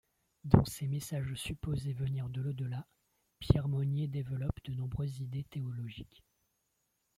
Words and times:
Dans 0.45 0.65
ses 0.65 0.87
messages 0.87 1.35
supposés 1.35 1.93
venir 1.93 2.27
de 2.27 2.41
l'au-delà, 2.41 2.87
Pierre 3.37 3.67
Monnier 3.67 4.07
développe 4.07 4.59
de 4.63 4.73
nombreuses 4.73 5.19
idées 5.19 5.43
théologiques. 5.43 6.23